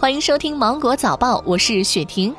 [0.00, 2.32] 欢迎收听《芒果早报》，我是雪婷。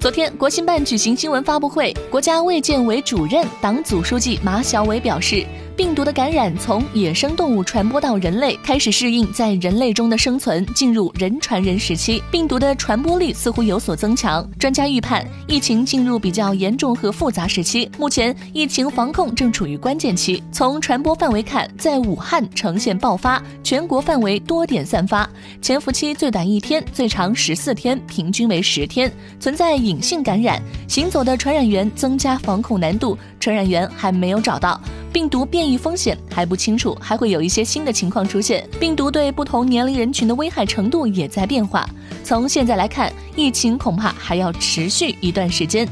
[0.00, 5.44] 昨天，国新办举行新闻发布会，国家卫健委主任、党组书记马晓伟表示。
[5.80, 12.22] 病毒的感染从野生动物传播到人类，开始适应在人类中的生存，进入人传人时期。
[12.30, 14.46] 病毒的传播力似乎有所增强。
[14.58, 17.90] 专家预判，疫情进入比较严重和复杂时期。
[17.96, 20.42] 目前，疫情防控正处于关键期。
[20.52, 25.26] 从传播范围看，在武汉呈现爆发，全国范围多点散发，
[25.62, 29.10] 潜伏期最短一天，最长十四天，平均为十天，
[29.40, 34.78] 存在隐性感染，行走的传染源增加防控难度，传染源还没有找到。
[35.12, 38.68] 病毒变异异风险还不清楚，还会有一些新的情况出现。
[38.80, 41.88] 病毒对不同年龄人群的危害程度也在变化。
[42.24, 45.88] 从现在来看，疫情恐怕还要持续一段时间。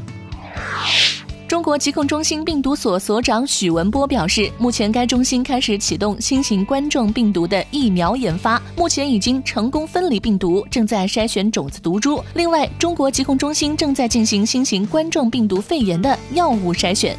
[1.47, 12.23] 中国疾控中心病毒所所长许文波表示，目前该中心开始启动新型冠状病毒的疫苗研发，目前已经成功分离病毒，正在筛选种子毒株。
[12.35, 17.17] 另外，中国疾控中心正在进行新型冠状病毒肺炎的药物筛选。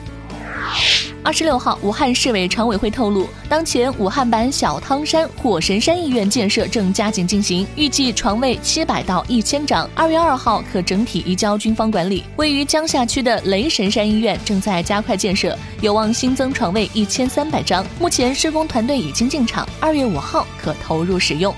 [1.23, 12.25] 二十六号，武汉市委常委会透露，当前武汉版小汤山、火神山医院建设正加紧进行，预计床位七百到一千张，二月二号可整体移交军方管理。
[12.37, 21.55] 位于江夏区的雷神山医院正在加快建设，有望新增床位一千三百张，目前施工团队已经进场，二月五号可投入使用。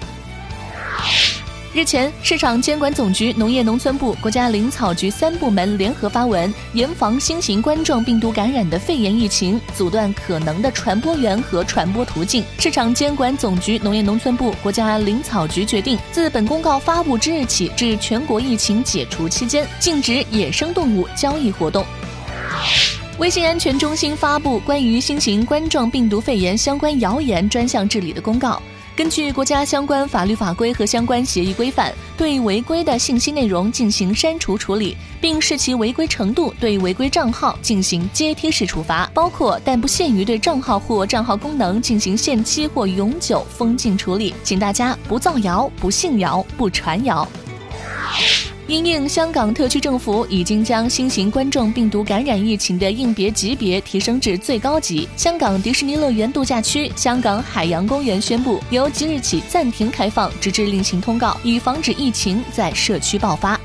[1.75, 12.45] 日前，市场监管总局、农业农村部、国家林草局三部门联合发文，严防新型冠状病毒感染的肺炎疫情，阻断可能的传播源和传播途径。
[12.59, 21.86] 市场监管总局、农业农村部、国家林草局决定，自本公告发布之日起至全国疫情解除期间，禁止野生动物交易活动。
[23.19, 28.61] 微信安全中心发布关于新型冠状病毒肺炎相关谣言专项治理的公告。
[28.95, 44.35] 根据国家相关法律法规和相关协议规范，对违规的信息内容进行删除处理，并视其违规程度，对违规账号进行阶梯式处罚，包括但不限于对账号或账号功能进行限期或永久封禁处理。
[44.45, 47.27] 请大家不造谣、不信谣、不传谣。
[48.73, 63.61] 因应香港特区政府已经将新型冠状病毒感染疫情的应别级别提升至最高级，香港迪士尼乐园度假区、香港海洋公园宣布由即日起暂停开放，直至另行通告，以防止疫情在社区爆发。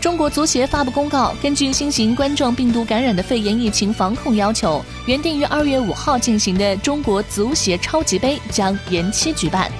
[0.00, 9.70] 中国足协发布公告，根据新型冠状病毒感染的肺炎疫情防控要求，原定于二月五号进行的中国足协超级杯将延期举办。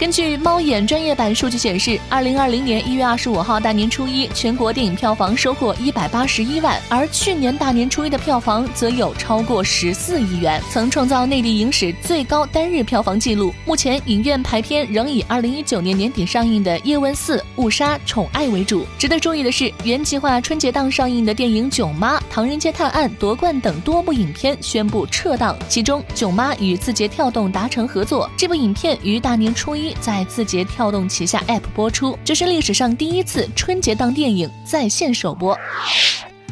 [0.00, 13.52] 根据猫眼专业版数据显示，二零二零年一月二十五号大年初一，全国电影票房收获一百八十一万，而去年大年初一的票房则有超过十四亿元，曾创造内地影史最高单日票房纪录。
[13.66, 18.86] 目前影院排片仍以二零一九年年底上映的《叶问四》《误杀》《宠爱》为主。
[18.98, 35.56] 值得注意的是，原计划春节档上映的电影《囧妈》《唐人街探案》《夺冠》等多部影片宣布撤档，其中《囧妈》与字节跳动达成合作，这部影片于大年初一在字节跳动旗下 App 播出，这是历史上第一次春节档电影在线首播。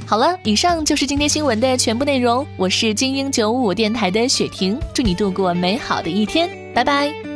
[0.07, 2.47] 好了，以上就是今天新闻的全部内容。
[2.57, 7.28] 我是精英九五电台的雪婷，祝你度过美好的一天，拜拜。